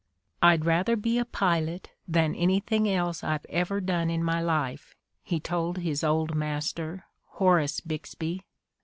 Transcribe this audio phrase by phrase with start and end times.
[0.41, 5.39] "I'd rather be a pilot than anything else I've ever done in my life, ''he
[5.39, 8.43] told his old master, Horace Bixby.